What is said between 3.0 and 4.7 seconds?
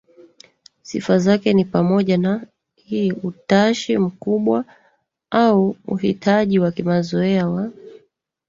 utashi mkubwa